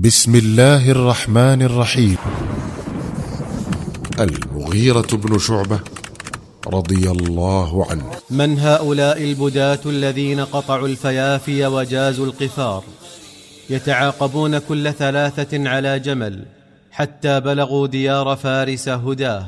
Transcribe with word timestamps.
بسم 0.00 0.34
الله 0.34 0.90
الرحمن 0.90 1.62
الرحيم. 1.62 2.16
المغيرة 4.20 5.06
بن 5.12 5.38
شعبة 5.38 5.80
رضي 6.66 7.10
الله 7.10 7.86
عنه. 7.90 8.10
من 8.30 8.58
هؤلاء 8.58 9.22
البداة 9.22 9.78
الذين 9.86 10.40
قطعوا 10.40 10.88
الفيافي 10.88 11.66
وجازوا 11.66 12.26
القفار 12.26 12.84
يتعاقبون 13.70 14.58
كل 14.58 14.92
ثلاثة 14.92 15.68
على 15.68 15.98
جمل 15.98 16.44
حتى 16.90 17.40
بلغوا 17.40 17.86
ديار 17.86 18.36
فارس 18.36 18.88
هداه 18.88 19.46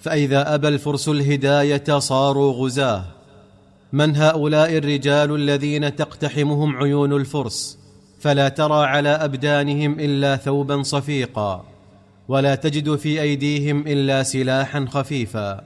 فإذا 0.00 0.54
أبى 0.54 0.68
الفرس 0.68 1.08
الهداية 1.08 1.98
صاروا 1.98 2.52
غزاة. 2.52 3.04
من 3.92 4.16
هؤلاء 4.16 4.76
الرجال 4.76 5.34
الذين 5.34 5.96
تقتحمهم 5.96 6.76
عيون 6.76 7.12
الفرس؟ 7.12 7.87
فلا 8.18 8.48
ترى 8.48 8.86
على 8.86 9.08
أبدانهم 9.08 10.00
إلا 10.00 10.36
ثوبا 10.36 10.82
صفيقا 10.82 11.64
ولا 12.28 12.54
تجد 12.54 12.96
في 12.96 13.22
أيديهم 13.22 13.86
إلا 13.86 14.22
سلاحا 14.22 14.86
خفيفا 14.90 15.60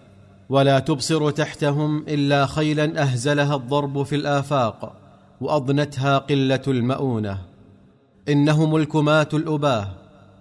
ولا 0.48 0.78
تبصر 0.78 1.30
تحتهم 1.30 2.04
إلا 2.08 2.46
خيلا 2.46 3.02
أهزلها 3.02 3.54
الضرب 3.54 4.02
في 4.02 4.16
الآفاق 4.16 4.92
وأضنتها 5.41 6.18
قلة 6.18 6.62
المؤونة. 6.68 7.38
انهم 8.28 8.77
الكماه 8.77 9.28
الأباه 9.34 9.88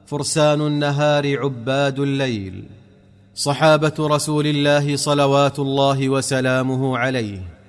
فرسان 0.05 0.61
النهار 0.61 1.39
عباد 1.39 1.99
الليل. 1.99 2.63
صحابة 3.35 3.93
رسول 3.99 4.47
الله 4.47 4.95
صلوات 4.95 5.59
الله 5.59 6.09
وسلامه 6.09 6.97
عليه. 6.97 7.60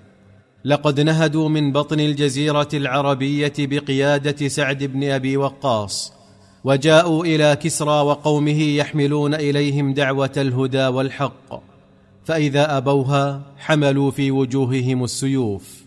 لقد 0.65 1.01
نهدوا 1.01 1.49
من 1.49 1.73
بطن 1.73 2.01
الجزيرة 2.01 2.69
العربية 2.75 3.53
بقيادة 3.59 4.49
سعد 4.49 4.85
بن 4.85 5.11
أبي 5.11 5.37
وقاص 5.37 6.13
وجاءوا 6.65 7.25
إلى 7.25 7.57
كسرى 7.57 8.01
وقومه 8.01 8.63
يحملون 8.63 9.35
إليهم 9.35 9.95
دعوة 9.95 10.33
الهدى 10.37 10.87
والحق 10.87 11.63
فإذا 12.25 12.77
أبوها 12.77 13.43
حملوا 13.59 14.11
في 14.11 14.31
وجوههم 14.31 15.05
السيوف. 15.05 15.83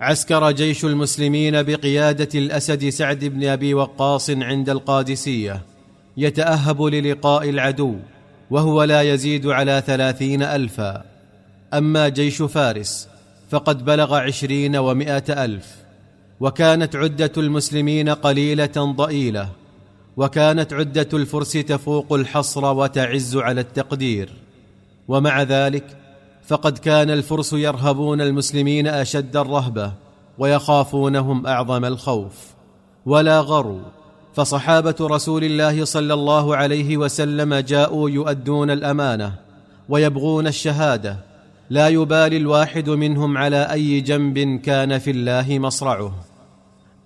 عسكر 0.00 0.50
جيش 0.50 0.84
المسلمين 0.84 1.62
بقيادة 1.62 2.28
الأسد 2.34 2.88
سعد 2.88 3.24
بن 3.24 3.44
أبي 3.44 3.74
وقاص 3.74 4.30
عند 4.30 4.70
القادسية 4.70 5.62
يتأهب 6.16 6.82
للقاء 6.82 7.48
العدو 7.48 7.96
وهو 8.50 8.82
لا 8.82 9.02
يزيد 9.02 9.46
على 9.46 9.82
ثلاثين 9.86 10.42
ألفا. 10.42 11.04
أما 11.74 12.08
جيش 12.08 12.42
فارس 12.42 13.08
فقد 13.50 13.84
بلغ 13.84 14.14
عشرين 14.14 14.76
ومائة 14.76 15.44
ألف 15.44 15.76
وكانت 16.40 16.96
عدة 16.96 17.32
المسلمين 17.36 18.08
قليلة 18.08 18.94
ضئيلة 18.96 19.48
وكانت 20.16 20.72
عدة 20.72 21.08
الفرس 21.12 21.52
تفوق 21.52 22.12
الحصر 22.12 22.64
وتعز 22.64 23.36
على 23.36 23.60
التقدير. 23.60 24.30
ومع 25.08 25.42
ذلك 25.42 25.84
فقد 26.46 26.78
كان 26.78 27.10
الفرس 27.10 27.52
يرهبون 27.52 28.20
المسلمين 28.20 28.86
أشد 28.86 29.36
الرهبة 29.36 29.92
ويخافونهم 30.38 31.46
أعظم 31.46 31.84
الخوف. 31.84 32.34
ولا 33.06 33.40
غروا 33.40 33.80
فصحابة 34.34 34.94
رسول 35.00 35.44
الله 35.44 35.84
صلى 35.84 36.14
الله 36.14 36.56
عليه 36.56 36.96
وسلم 36.96 37.54
جاءوا 37.54 38.10
يؤدون 38.10 38.70
الأمانة 38.70 39.34
ويبغون 39.88 40.46
الشهادة 40.46 41.27
لا 41.70 41.88
يبالي 41.88 42.36
الواحد 42.36 42.90
منهم 42.90 43.38
على 43.38 43.72
أي 43.72 44.00
جنب 44.00 44.60
كان 44.60 44.98
في 44.98 45.10
الله 45.10 45.58
مصرعه. 45.58 46.14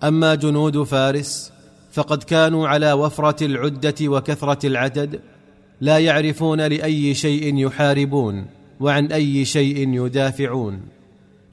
أما 0.03 0.35
جنود 0.35 0.83
فارس 0.83 1.51
فقد 1.91 2.23
كانوا 2.23 2.67
على 2.67 2.93
وفرة 2.93 3.45
العدة 3.45 3.95
وكثرة 4.01 4.67
العدد 4.67 5.19
لا 5.81 5.99
يعرفون 5.99 6.61
لأي 6.61 7.13
شيء 7.13 7.57
يحاربون 7.57 8.45
وعن 8.79 9.11
أي 9.11 9.45
شيء 9.45 10.05
يدافعون. 10.05 10.81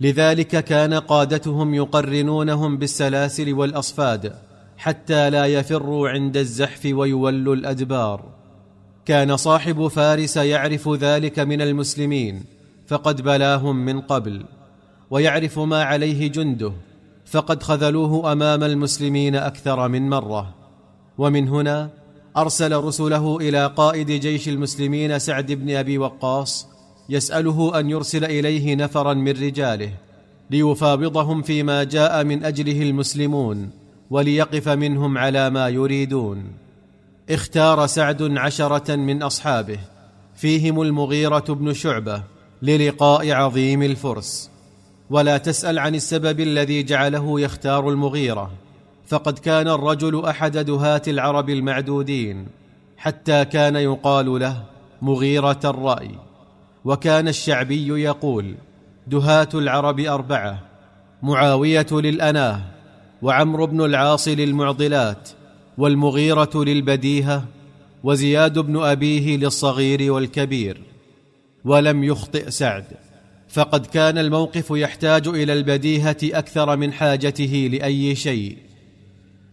لذلك 0.01 0.65
كان 0.65 0.95
قادتهم 0.95 1.75
يقرنونهم 1.75 2.77
بالسلاسل 2.77 3.53
والأصفاد 3.53 4.33
حتى 4.79 5.31
لا 5.31 5.47
يفروا 5.47 6.09
عند 6.09 6.37
الزحف 6.37 6.89
ويولوا 6.93 7.55
الأدبار. 7.55 8.25
كان 9.07 9.37
صاحب 9.37 9.89
فارس 9.89 10.37
يعرف 10.37 10.89
ذلك 10.89 11.39
من 11.39 11.63
المسلمين 11.63 12.60
فقد 12.91 13.23
بلاهم 13.23 13.77
من 13.77 14.01
قبل 14.01 14.45
ويعرف 15.11 15.59
ما 15.59 15.83
عليه 15.83 16.29
جنده 16.29 16.73
فقد 17.27 17.63
خذلوه 17.63 18.33
أمام 18.33 18.63
المسلمين 18.63 19.37
أكثر 19.37 19.89
من 19.89 20.09
مرة. 20.09 20.55
ومن 21.19 21.49
هنا 21.49 21.91
أرسل 22.37 22.77
رسله 22.77 23.37
إلى 23.37 23.67
قائد 23.67 24.11
جيش 24.11 24.49
المسلمين 24.49 25.19
سعد 25.19 25.53
بن 25.53 25.77
أبي 25.77 25.99
وقاص 25.99 26.69
يسأله 27.09 27.81
أن 27.81 27.91
يرسل 27.91 28.25
إليه 28.25 28.77
نفرا 28.77 29.15
من 29.15 29.33
رجاله 29.33 29.93
ليفاوضهم 30.51 31.43
فيما 31.43 31.85
جاء 31.85 32.25
من 32.25 32.45
أجله 32.45 32.83
المسلمون 32.83 33.71
وليقف 34.11 34.69
منهم 34.69 35.19
على 35.19 35.51
ما 35.51 35.69
يريدون. 35.69 36.45
اختار 37.31 37.87
سعد 37.87 38.23
عشرة 38.23 38.97
من 38.97 39.23
أصحابه 39.23 39.79
فيهم 40.35 40.83
المغيرة 40.83 41.45
بن 41.49 41.73
شعبة 41.73 42.40
للقاء 42.63 43.33
عظيم 43.33 43.83
الفرس. 43.83 44.51
ولا 45.11 45.39
تسأل 45.39 45.79
عن 45.79 45.95
السبب 45.95 46.41
الذي 46.41 46.83
جعله 46.83 47.41
يختار 47.41 47.89
المغيرة. 47.89 48.51
فقد 49.07 49.39
كان 49.39 49.69
الرجل 49.69 50.25
أحد 50.25 50.59
دهاة 50.59 51.03
العرب 51.09 51.51
المعدودين 51.51 52.47
حتى 52.97 53.45
كان 53.45 53.77
يقال 53.77 54.41
له 54.41 54.63
مغيرة 55.03 55.61
الرأي. 55.65 56.11
وكان 56.85 57.29
الشعبي 57.29 57.89
يقول 57.89 58.55
دهاة 59.07 59.49
العرب 59.55 60.01
أربعة 60.01 60.63
معاوية 61.23 61.87
للأناه 61.93 62.61
وعمرو 63.23 63.67
بن 63.67 63.85
العاص 63.85 64.29
للمعضلات 64.29 65.29
والمغيرة 65.79 66.51
للبديهة 66.55 67.45
وزياد 68.05 68.59
بن 68.59 68.83
أبيه 68.83 69.37
للصغير 69.37 70.13
والكبير. 70.13 70.90
ولم 71.65 72.05
يخطئ 72.05 72.51
سعد. 72.51 72.85
فقد 73.49 73.87
كان 73.87 74.19
الموقف 74.19 74.71
يحتاج 74.71 75.29
إلى 75.29 75.53
البديهة 75.53 76.17
أكثر 76.23 76.77
من 76.77 76.93
حاجته 76.93 77.69
لأي 77.73 78.15
شيء. 78.15 78.59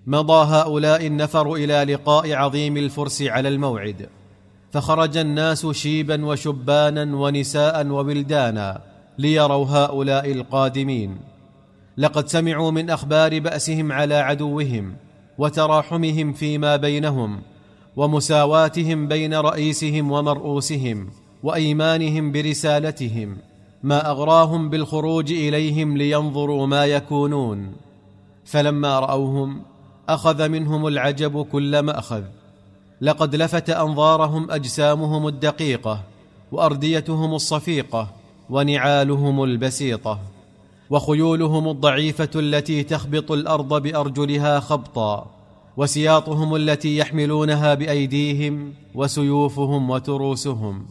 مضى 0.08 0.54
هؤلاء 0.54 1.08
النفر 1.08 1.54
إلى 1.54 1.94
لقاء 1.94 2.34
عظيم 2.34 2.78
الفرس 2.78 3.22
على 3.22 3.50
الموعد. 3.50 4.10
فخرج 4.72 5.18
الناس 5.18 5.68
شيبا 5.68 6.26
وشبانا 6.26 7.16
ونساء 7.16 7.88
وولدانا 7.88 8.82
ليروا 9.18 9.66
هؤلاء 9.66 10.32
القادمين. 10.32 11.18
لقد 11.98 12.28
سمعوا 12.28 12.72
من 12.72 12.90
أخبار 12.90 13.40
بأسهم 13.40 13.92
على 13.92 14.16
عدوهم 14.16 14.96
وتراحمهم 15.38 16.34
فيما 16.34 16.76
بينهم 16.76 17.42
ومساواتهم 17.96 19.08
بين 19.08 19.34
رئيسهم 19.34 20.12
ومرؤوسهم. 20.12 21.10
وأيمانهم 21.44 22.32
برسالتهم 22.32 23.38
ما 23.84 24.10
أغراهم 24.10 24.70
بالخروج 24.70 25.32
إليهم 25.32 25.98
لينظروا 25.98 26.68
ما 26.68 26.86
يكونون. 26.86 27.72
فلما 28.46 29.00
رأوهم 29.00 29.62
أخذ 30.10 30.50
منهم 30.50 30.88
العجب 30.88 31.46
كل 31.46 31.80
ماخذ 31.80 32.24
لقد 33.02 33.36
لفت 33.36 33.70
أنظارهم 33.70 34.52
أجسامهم 34.52 35.28
الدقيقة 35.28 36.04
وأرديتهم 36.52 37.34
الصفيقة 37.34 38.08
ونعالهم 38.50 39.44
البسيطة. 39.44 40.20
وخيولهم 40.90 41.70
الضعيفة 41.70 42.30
التي 42.36 42.84
تخبط 42.84 43.32
الأرض 43.32 43.82
بأرجلها 43.82 44.60
خبطا 44.60 45.26
وسياطهم 45.78 46.56
التي 46.56 46.98
يحملونها 46.98 47.74
بأيديهم 47.74 48.74
وسيوفهم 48.96 49.90
وتروسهم. 49.90 50.86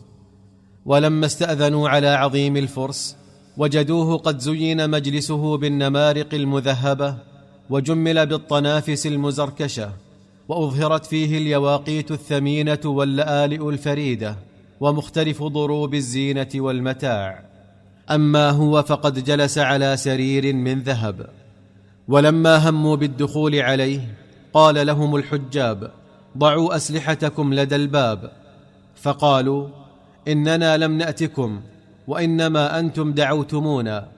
ولما 0.87 1.27
استأذنوا 1.27 1.89
على 1.89 2.09
عظيم 2.09 2.57
الفرس 2.57 3.17
وجدوه 3.57 4.17
قد 4.17 4.39
زين 4.39 4.91
مجلسه 4.91 5.57
بالنمارق 5.57 6.35
المذهبة 6.35 7.17
وجمل 7.71 8.27
بالطنافس 8.27 9.07
المزركشة 9.07 9.93
وأظهرت 10.49 11.07
فيه 11.07 11.39
اليواقيت 11.39 12.11
الثمينة 12.11 12.81
واللآلئ 12.85 13.69
الفريدة 13.69 14.37
ومختلف 14.81 15.43
ضروب 15.43 15.95
الزينة 15.95 16.49
والمتاع. 16.55 17.45
أما 18.11 18.51
هو 18.51 18.83
فقد 18.83 19.25
جلس 19.25 19.59
على 19.59 19.97
سرير 19.97 20.55
من 20.55 20.83
ذهب. 20.83 21.27
ولما 22.09 22.69
هموا 22.69 22.97
بالدخول 22.97 23.55
عليه 23.55 24.15
قال 24.55 24.87
لهم 24.87 25.17
الحجاب 25.17 25.91
ضعوا 26.39 26.77
أسلحتكم 26.77 27.55
لدى 27.55 27.77
الباب. 27.77 28.33
فقالوا 28.97 29.69
إننا 30.29 30.77
لم 30.77 30.99
نأتكم 30.99 31.61
وإنما 32.07 32.79
أنتم 32.79 33.13
دعوتمونا 33.13 34.09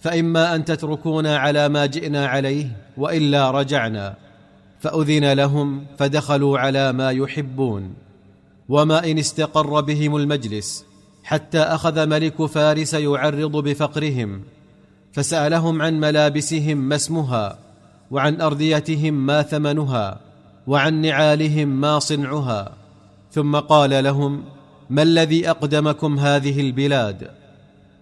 فإما 0.00 0.54
أن 0.54 0.64
تتركونا 0.64 1.36
على 1.36 1.68
ما 1.68 1.86
جئنا 1.86 2.26
عليه 2.26 2.66
وإلا 2.96 3.50
رجعنا 3.50 4.14
فأذن 4.80 5.32
لهم 5.32 5.86
فدخلوا 5.98 6.58
على 6.58 6.92
ما 6.92 7.10
يحبون. 7.10 7.94
وما 8.68 9.10
إن 9.10 9.18
استقر 9.18 9.80
بهم 9.80 10.16
المجلس 10.16 10.84
حتى 11.24 11.60
أخذ 11.60 12.06
ملك 12.06 12.46
فارس 12.46 12.94
يعرض 12.94 13.56
بفقرهم 13.56 14.42
فسألهم 15.12 15.82
عن 15.82 16.00
ملابسهم 16.00 16.76
ما 16.76 16.94
اسمها 16.94 17.58
وعن 18.10 18.40
ارديتهم 18.40 19.26
ما 19.26 19.42
ثمنها 19.42 20.20
وعن 20.66 21.00
نعالهم 21.00 21.68
ما 21.68 21.98
صنعها. 21.98 22.72
ثم 23.32 23.56
قال 23.56 24.04
لهم 24.04 24.44
ما 24.90 25.02
الذي 25.02 25.50
أقدمكم 25.50 26.18
هذه 26.18 26.60
البلاد؟ 26.60 27.30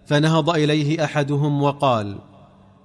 فنهض 0.05 0.49
إليه 0.49 1.03
أحدهم 1.03 1.63
وقال 1.63 2.17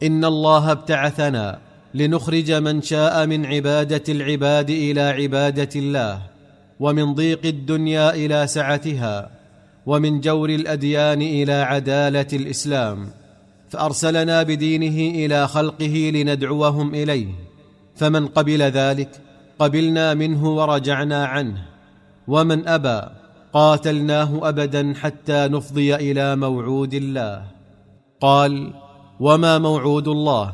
إن 0.03 0.25
الله 0.25 0.73
ابتعثنا 0.73 1.59
لنخرج 1.95 2.53
من 2.53 2.83
شاء 2.83 3.27
من 3.27 3.47
عبادة 3.47 4.03
العباد 4.09 4.71
إلى 4.71 5.00
عبادة 5.00 5.69
الله 5.77 6.23
ومن 6.81 7.15
ضيق 7.15 7.47
الدنيا 7.47 8.15
إلى 8.15 8.47
سعتها 8.47 9.31
ومن 9.87 10.21
جور 10.21 10.50
الأديان 10.50 11.23
إلى 11.23 11.53
عدالة 11.53 12.27
الإسلام 12.33 13.09
فأرسلنا 13.69 14.43
بدينه 14.43 15.25
إلى 15.25 15.49
خلقه 15.49 16.11
لندعوهم 16.15 16.95
إليه 16.95 17.29
فمن 17.97 18.27
قبل 18.27 18.62
ذلك 18.62 19.11
قبلنا 19.59 20.15
منه 20.15 20.49
ورجعنا 20.49 21.27
عنه 21.27 21.62
ومن 22.29 22.69
أبى 22.69 23.18
قاتلناه 23.58 24.49
ابدا 24.49 24.94
حتى 24.94 25.49
نفضي 25.49 25.94
إلى 25.94 26.37
موعود 26.37 26.94
الله. 26.94 27.44
قال 28.20 28.72
وما 29.20 29.58
موعود 29.58 30.08
الله؟ 30.08 30.52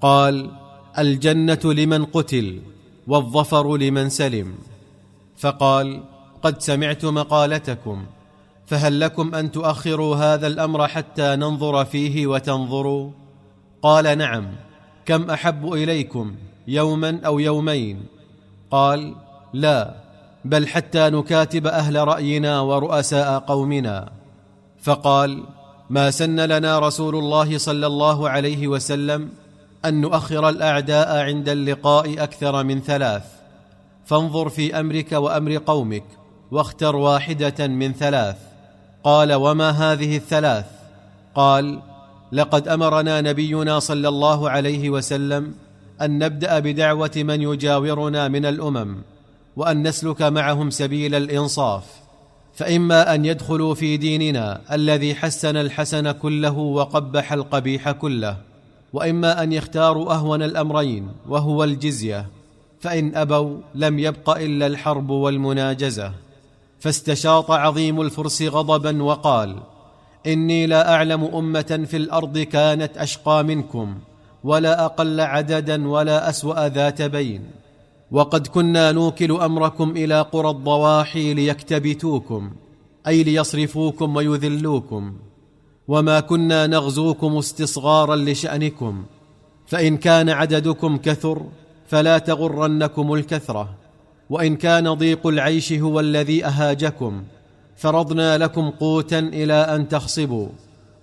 قال 0.00 0.50
الجنة 0.98 1.60
لمن 1.64 2.04
قتل 2.04 2.60
والظفر 3.06 3.76
لمن 3.76 4.08
سلم. 4.08 4.54
فقال 5.36 6.02
قد 6.42 6.60
سمعت 6.60 7.04
مقالتكم 7.04 8.06
فهل 8.66 9.00
لكم 9.00 9.34
أن 9.34 9.52
تؤخروا 9.52 10.16
هذا 10.16 10.46
الأمر 10.46 10.88
حتى 10.88 11.36
ننظر 11.36 11.84
فيه 11.84 12.26
وتنظروا؟ 12.26 13.10
قال 13.82 14.18
نعم. 14.18 14.46
كم 15.06 15.30
أحب 15.30 15.72
إليكم 15.72 16.34
يوما 16.68 17.20
أو 17.26 17.38
يومين؟ 17.38 18.06
قال 18.70 19.14
لا. 19.52 20.05
بل 20.46 20.66
حتى 20.66 21.10
نكاتب 21.10 21.66
أهل 21.66 22.08
رأينا 22.08 22.60
ورؤساء 22.60 23.38
قومنا. 23.38 24.08
فقال 24.82 25.42
ما 25.90 26.10
سن 26.10 26.40
لنا 26.40 26.78
رسول 26.78 27.16
الله 27.16 27.58
صلى 27.58 27.86
الله 27.86 28.28
عليه 28.30 28.68
وسلم 28.68 29.28
أن 29.84 30.00
نؤخر 30.00 30.48
الأعداء 30.48 31.16
عند 31.16 31.48
اللقاء 31.48 32.22
أكثر 32.22 32.64
من 32.64 32.80
ثلاث. 32.80 33.22
فانظر 34.04 34.48
في 34.48 34.80
أمرك 34.80 35.12
وأمر 35.12 35.56
قومك 35.56 36.04
واختر 36.50 36.96
واحدة 36.96 37.66
من 37.66 37.92
ثلاث. 37.92 38.36
قال 39.04 39.32
وما 39.32 39.70
هذه 39.70 40.16
الثلاث؟ 40.16 40.66
قال 41.34 41.82
لقد 42.32 42.68
أمرنا 42.68 43.20
نبينا 43.20 43.78
صلى 43.78 44.08
الله 44.08 44.50
عليه 44.50 44.90
وسلم 44.90 45.54
أن 46.02 46.18
نبدأ 46.18 46.58
بدعوة 46.58 47.10
من 47.16 47.42
يجاورنا 47.42 48.28
من 48.28 48.46
الأمم. 48.46 49.15
وأن 49.56 49.88
نسلك 49.88 50.22
معهم 50.22 50.70
سبيل 50.70 51.14
الإنصاف 51.14 51.84
فإما 52.54 53.14
أن 53.14 53.24
يدخلوا 53.24 53.74
في 53.74 53.96
ديننا 53.96 54.60
الذي 54.72 55.14
حسن 55.14 55.56
الحسن 55.56 56.10
كله 56.10 56.58
وقبح 56.58 57.32
القبيح 57.32 57.90
كله 57.90 58.36
وإما 58.92 59.42
أن 59.42 59.52
يختاروا 59.52 60.12
أهون 60.12 60.42
الأمرين 60.42 61.08
وهو 61.28 61.64
الجزية 61.64 62.26
فإن 62.80 63.14
أبوا 63.14 63.58
لم 63.74 63.98
يبق 63.98 64.30
إلا 64.30 64.66
الحرب 64.66 65.10
والمناجزة. 65.10 66.12
فاستشاط 66.80 67.50
عظيم 67.50 68.00
الفرس 68.00 68.42
غضبا 68.42 69.02
وقال 69.02 69.56
إني 70.26 70.66
لا 70.66 70.94
أعلم 70.94 71.24
أمة 71.24 71.84
في 71.86 71.96
الأرض 71.96 72.38
كانت 72.38 72.98
أشقى 72.98 73.44
منكم 73.44 73.98
ولا 74.44 74.84
أقل 74.84 75.20
عددا 75.20 75.88
ولا 75.88 76.30
أسوأ 76.30 76.68
ذات 76.68 77.02
بين. 77.02 77.50
وقد 78.10 78.46
كنا 78.46 78.92
نوكل 78.92 79.32
أمركم 79.32 79.90
إلى 79.90 80.20
قرى 80.20 80.50
الضواحي 80.50 81.34
ليكتبتوكم 81.34 82.50
أي 83.06 83.22
ليصرفوكم 83.22 84.16
ويذلوكم 84.16 85.12
وما 85.88 86.20
كنا 86.20 86.66
نغزوكم 86.66 87.36
استصغارا 87.36 88.16
لشأنكم 88.16 89.04
فإن 89.66 89.96
كان 89.96 90.30
عددكم 90.30 90.96
كثر 90.96 91.42
فلا 91.86 92.18
تغرنكم 92.18 93.14
الكثرة 93.14 93.74
وإن 94.30 94.56
كان 94.56 94.94
ضيق 94.94 95.26
العيش 95.26 95.72
هو 95.72 96.00
الذي 96.00 96.44
أهاجكم 96.44 97.22
فرضنا 97.76 98.38
لكم 98.38 98.70
قوتا 98.70 99.18
إلى 99.18 99.54
أن 99.54 99.88
تخصبوا 99.88 100.48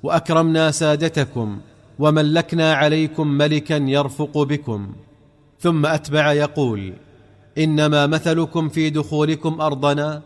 وأكرمنا 0.04 0.72
سادتكم 0.72 1.58
وملكنا 2.00 2.74
عليكم 2.74 3.28
ملكا 3.28 3.74
يرفق 3.74 4.38
بكم. 4.38 4.94
ثم 5.64 5.86
أتبع 5.86 6.32
يقول 6.32 6.94
إنما 7.58 8.08
مثلكم 8.08 8.70
في 8.70 8.90
دخولكم 8.90 9.62
أرضنا 9.62 10.22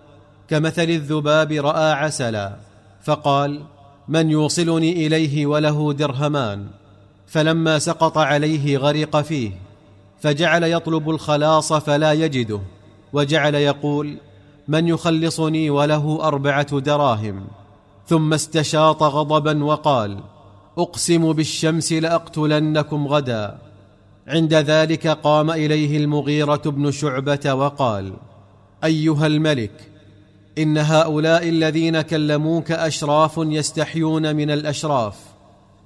كمثل 0.48 0.84
الذباب 0.84 1.52
رأى 1.52 1.92
عسلا. 1.92 2.56
فقال 3.04 3.64
من 4.08 4.30
يوصلني 4.30 5.08
إليه 5.08 5.46
وله 5.46 5.94
درهمان. 5.94 6.68
فلما 7.28 7.80
سقط 7.80 8.18
عليه 8.18 8.78
غرق 8.78 9.22
فيه 9.22 9.52
فجعل 10.22 10.64
يطلب 10.64 11.10
الخلاص 11.10 11.74
فلا 11.74 12.14
يجده. 12.14 12.60
وجعل 13.14 13.56
يقول 13.56 14.18
من 14.68 14.88
يخلصني 14.88 15.70
وله 15.70 16.20
أربعة 16.22 16.80
دراهم. 16.80 17.48
ثم 18.08 18.34
استشاط 18.34 19.04
غضبا 19.04 19.64
وقال 19.64 20.20
أقسم 20.78 21.34
بالشمس 21.34 21.94
لأقتلنكم 21.94 23.08
غدا. 23.08 23.67
عند 24.28 24.54
ذلك 24.54 25.08
قام 25.08 25.52
إليه 25.52 25.98
المغيرة 25.98 26.62
بن 26.66 26.92
شعبة 26.92 27.54
وقال 27.54 28.14
أيها 28.84 29.28
الملك 29.28 29.72
إن 30.58 30.78
هؤلاء 30.78 31.50
الذين 31.50 32.02
كلموك 32.02 32.72
أشراف 32.72 33.34
يستحيون 33.38 34.36
من 34.36 34.52
الأشراف 34.52 35.16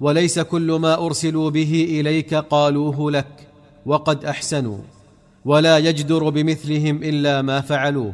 وليس 0.02 0.40
كل 0.40 0.72
ما 0.72 1.06
أرسلوا 1.06 1.50
به 1.50 1.88
إليك 1.90 2.34
قالوه 2.34 3.12
لك 3.12 3.48
وقد 3.86 4.26
أحسنوا 4.26 4.78
ولا 5.46 5.78
يجدر 5.78 6.30
بمثلهم 6.30 7.04
إلا 7.04 7.42
ما 7.42 7.62
فعلوه 7.62 8.14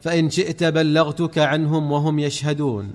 فإن 0.00 0.30
شئت 0.30 0.64
بلغتك 0.64 1.38
عنهم 1.38 1.92
وهم 1.92 2.18
يشهدون 2.18 2.90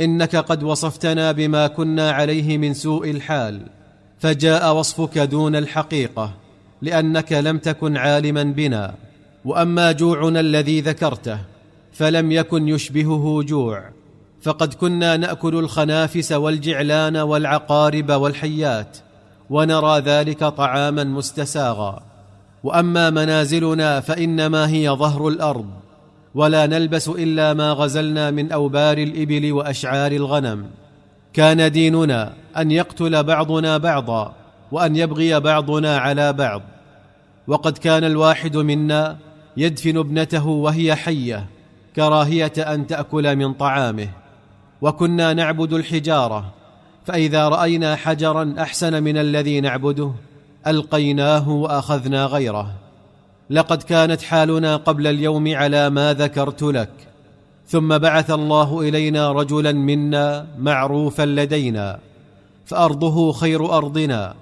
إنك 0.00 0.36
قد 0.36 0.62
وصفتنا 0.62 1.32
بما 1.32 1.66
كنا 1.66 2.10
عليه 2.10 2.58
من 2.58 2.74
سوء 2.74 3.10
الحال. 3.10 3.60
فجاء 4.18 4.76
وصفك 4.76 5.18
دون 5.18 5.56
الحقيقة 5.56 6.32
لأنك 6.82 7.32
لم 7.32 7.58
تكن 7.58 7.96
عالما 7.96 8.42
بنا 8.42 8.94
وأما 9.44 9.92
جوعنا 9.92 10.40
الذي 10.40 10.80
ذكرته 10.80 11.38
فلم 11.92 12.32
يكن 12.32 12.68
يشبهه 12.68 13.42
جوع. 13.42 13.90
فقد 14.42 14.74
كنا 14.74 15.16
نأكل 15.16 15.58
الخنافس 15.58 16.32
والجعلان 16.32 17.16
والعقارب 17.16 18.10
والحيات 18.10 18.98
ونرى 19.50 19.98
ذلك 19.98 20.44
طعاما 20.44 21.04
مستساغا. 21.04 22.02
وأما 22.64 23.10
منازلنا 23.10 24.00
فإنما 24.00 24.68
هي 24.68 24.90
ظهر 24.90 25.28
الأرض 25.28 25.66
ولا 26.34 26.66
نلبس 26.66 27.08
إلا 27.08 27.54
ما 27.54 27.72
غزلنا 27.72 28.30
من 28.30 28.52
أوبار 28.52 28.98
الإبل 28.98 29.52
وأشعار 29.52 30.12
الغنم. 30.12 30.66
كان 31.36 31.72
ديننا 31.72 32.32
أن 32.56 32.70
يقتل 32.70 33.22
بعضنا 33.22 33.76
بعضا 33.78 34.34
وأن 34.72 34.96
يبغي 34.96 35.40
بعضنا 35.40 35.98
على 35.98 36.32
بعض. 36.32 36.62
وقد 37.46 37.78
كان 37.78 38.04
الواحد 38.04 38.56
منا 38.56 39.16
يدفن 39.56 39.96
ابنته 39.98 40.46
وهي 40.46 40.94
حية 40.94 41.46
كراهية 41.96 42.52
أن 42.58 42.86
تأكل 42.86 43.36
من 43.36 43.52
طعامه. 43.52 44.08
وكنا 44.82 45.32
نعبد 45.32 45.72
الحجارة 45.72 46.52
فإذا 47.06 47.48
رأينا 47.48 47.96
حجرا 47.96 48.54
أحسن 48.58 49.02
من 49.02 49.18
الذي 49.18 49.60
نعبده 49.60 50.12
ألقيناه 50.66 51.48
وأخذنا 51.48 52.26
غيره. 52.26 52.72
لقد 53.50 53.82
كانت 53.82 54.22
حالنا 54.22 54.76
قبل 54.76 55.06
اليوم 55.06 55.54
على 55.56 55.90
ما 55.90 56.12
ذكرت 56.12 56.62
لك. 56.62 56.90
ثم 57.68 57.98
بعث 57.98 58.30
الله 58.30 58.80
إلينا 58.80 59.32
رجلا 59.32 59.72
منا 59.72 60.46
معروفا 60.58 61.22
لدينا 61.22 61.98
فأرضه 62.66 63.32
خير 63.32 63.76
أرضنا 63.76 64.34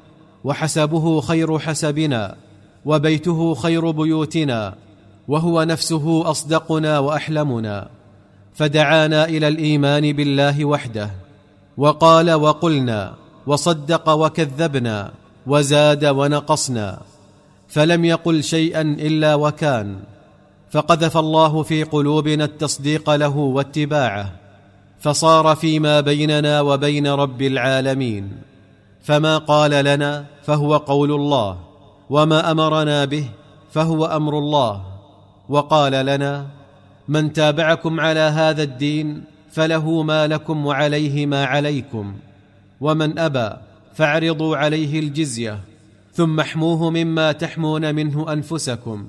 وحسبه 0.44 1.20
خير 1.20 1.58
حسبنا 1.58 2.36
وبيته 2.84 3.54
خير 3.54 3.90
بيوتنا 3.90 4.74
وهو 5.28 5.62
نفسه 5.62 6.30
أصدقنا 6.30 6.98
وأحلمنا 6.98 7.88
فدعانا 8.54 9.24
إلى 9.24 9.48
الإيمان 9.48 10.12
بالله 10.12 10.64
وحده 10.64 11.10
وقال 11.76 12.32
وقلنا 12.32 13.14
وصدق 13.46 14.08
وكذبنا 14.08 15.12
وزاد 15.46 16.04
ونقصنا 16.04 17.00
فلم 17.68 18.04
يقل 18.04 18.42
شيئا 18.42 18.80
إلا 18.80 19.34
وكان. 19.34 19.96
فقذف 20.74 21.16
الله 21.16 21.62
في 21.62 21.82
قلوبنا 21.82 22.44
التصديق 22.44 23.10
له 23.10 23.36
واتباعه 23.36 24.32
فصار 25.00 25.56
فيما 25.56 26.00
بيننا 26.00 26.60
وبين 26.60 27.06
رب 27.06 27.42
العالمين 27.42 28.32
فما 29.02 29.38
قال 29.38 29.70
لنا 29.70 30.24
فهو 30.42 30.76
قول 30.76 31.12
الله 31.12 31.58
وما 32.10 32.50
أمرنا 32.50 33.04
به 33.04 33.28
فهو 33.70 34.06
أمر 34.06 34.38
الله 34.38 34.82
وقال 35.48 35.92
لنا 35.92 36.46
من 37.08 37.32
تابعكم 37.32 38.00
على 38.00 38.20
هذا 38.20 38.62
الدين 38.62 39.24
فله 39.50 40.02
ما 40.02 40.26
لكم 40.26 40.66
وعليه 40.66 41.26
ما 41.26 41.44
عليكم 41.44 42.14
ومن 42.80 43.18
أبى 43.18 43.50
فاعرضوا 43.94 44.56
عليه 44.56 45.00
الجزية 45.00 45.60
ثم 46.12 46.40
احموه 46.40 46.90
مما 46.90 47.32
تحمون 47.32 47.94
منه 47.94 48.32
أنفسكم 48.32 49.06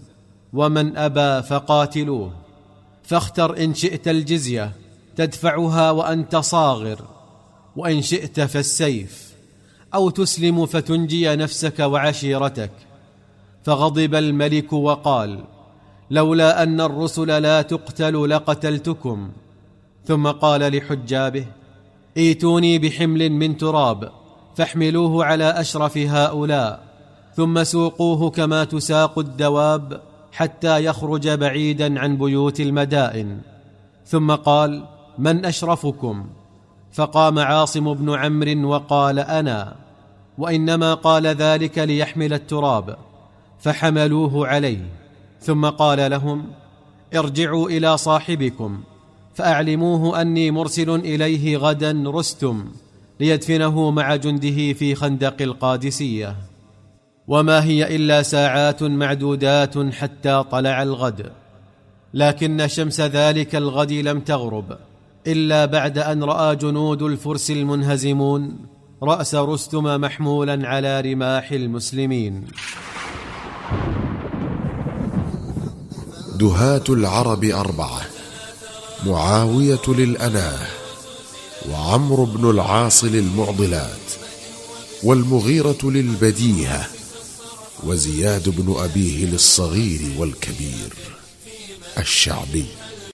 ومن 0.56 0.98
أبى 0.98 1.48
فقاتلوه 1.48 2.32
فاختر 3.04 3.58
إن 3.64 3.74
شئت 3.74 4.08
الجزية 4.08 4.72
تدفعها 5.16 5.92
وأنت 5.92 6.36
صاغر 6.36 7.02
وإن 7.76 8.02
شئت 8.02 8.40
فالسيف 8.42 9.34
أو 9.94 10.10
تسلم 10.10 10.66
فتنجي 10.66 11.36
نفسك 11.36 11.80
وعشيرتك. 11.80 12.72
فغضب 13.64 14.16
الملك 14.16 14.74
وقال 14.74 15.44
لولا 16.12 16.64
أن 16.64 16.82
الرسل 16.82 17.28
لا 17.42 17.62
تقتل 17.62 18.30
لقتلتكم. 18.30 19.32
ثم 20.06 20.28
قال 20.28 20.78
لحجابه 20.78 21.46
إيتوني 22.18 22.80
بحمل 22.80 23.30
من 23.30 23.58
تراب 23.58 24.12
فاحملوه 24.56 25.26
على 25.26 25.44
أشرف 25.44 25.98
هؤلاء 25.98 26.84
ثم 27.36 27.64
سوقوه 27.64 28.30
كما 28.30 28.64
تساق 28.64 29.20
الدواب. 29.20 30.15
حتى 30.36 30.86
يخرج 30.86 31.30
بعيدا 31.30 32.00
عن 32.00 32.18
بيوت 32.18 32.60
المدائن. 32.60 33.38
ثم 34.06 34.32
قال 34.32 34.84
من 35.18 35.46
أشرفكم؟ 35.46 36.26
فقام 36.94 37.40
عاصم 37.40 37.94
بن 37.94 38.16
عمرو 38.16 38.70
وقال 38.70 39.20
أنا. 39.20 39.76
وإنما 40.38 40.94
قال 40.94 41.28
ذلك 41.28 41.78
ليحمل 41.78 42.34
التراب 42.34 42.98
فحملوه 43.60 44.48
عليه. 44.48 44.86
ثم 45.42 45.66
قال 45.66 46.12
لهم 46.12 46.48
ارجعوا 47.16 47.70
إلى 47.70 47.98
صاحبكم 47.98 48.84
فأعلموه 49.34 50.22
أني 50.22 50.52
مرسل 50.52 50.90
إليه 50.90 51.58
غدا 51.58 52.04
رستم 52.06 52.66
ليدفنه 53.20 53.92
مع 53.92 54.16
جنده 54.16 54.74
في 54.74 54.96
خندق 54.96 55.42
القادسية. 55.42 56.36
وما 57.28 57.64
هي 57.64 57.96
إلا 57.96 58.22
ساعات 58.22 58.84
معدودات 58.84 59.94
حتى 59.94 60.44
طلع 60.52 60.84
الغد. 60.84 61.32
لكن 62.14 62.68
شمس 62.68 63.02
ذلك 63.02 63.56
الغد 63.56 63.92
لم 63.92 64.20
تغرب 64.20 64.78
إلا 65.28 65.66
بعد 65.66 65.98
أن 65.98 66.24
رأى 66.24 66.56
جنود 66.56 67.02
الفرس 67.02 67.52
المنهزمون 67.52 68.58
رأس 69.04 69.36
رستم 69.36 70.02
محمولا 70.02 70.68
على 70.68 71.02
رماح 71.02 71.52
المسلمين. 71.52 72.48
دهاة 76.36 76.84
العرب 76.90 77.44
أربعة 77.44 78.02
معاوية 79.06 79.82
للأناه 79.88 80.60
وعمرو 81.72 82.26
بن 82.26 82.50
العاص 82.50 83.04
للمعضلات 83.04 84.06
والمغيرة 85.04 85.78
للبديهة 85.84 86.88
وزياد 87.86 88.50
بن 88.50 88.76
أبيه 88.78 89.26
للصغير 89.26 90.02
والكبير 90.18 90.94
الشعبي. 91.98 92.66